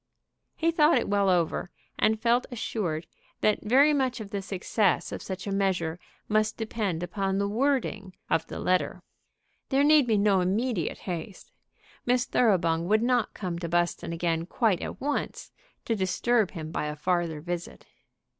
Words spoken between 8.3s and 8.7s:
the